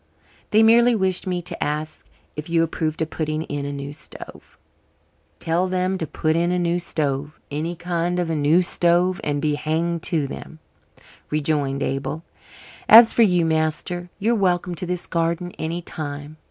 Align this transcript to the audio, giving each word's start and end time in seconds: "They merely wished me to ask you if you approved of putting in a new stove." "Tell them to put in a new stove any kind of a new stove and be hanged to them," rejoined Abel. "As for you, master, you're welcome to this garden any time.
"They 0.49 0.63
merely 0.63 0.95
wished 0.95 1.27
me 1.27 1.43
to 1.43 1.63
ask 1.63 2.07
you 2.07 2.11
if 2.35 2.49
you 2.49 2.63
approved 2.63 3.03
of 3.03 3.11
putting 3.11 3.43
in 3.43 3.67
a 3.67 3.71
new 3.71 3.93
stove." 3.93 4.57
"Tell 5.37 5.67
them 5.67 5.99
to 5.99 6.07
put 6.07 6.35
in 6.35 6.51
a 6.51 6.57
new 6.57 6.79
stove 6.79 7.39
any 7.51 7.75
kind 7.75 8.17
of 8.17 8.27
a 8.31 8.35
new 8.35 8.63
stove 8.63 9.21
and 9.23 9.39
be 9.39 9.53
hanged 9.53 10.01
to 10.09 10.25
them," 10.25 10.57
rejoined 11.29 11.83
Abel. 11.83 12.23
"As 12.89 13.13
for 13.13 13.21
you, 13.21 13.45
master, 13.45 14.09
you're 14.17 14.33
welcome 14.33 14.73
to 14.73 14.87
this 14.87 15.05
garden 15.05 15.51
any 15.59 15.83
time. 15.83 16.37